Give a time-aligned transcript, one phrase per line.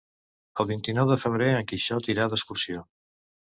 [0.63, 2.87] El vint-i-nou de febrer en Quixot irà d'excursió.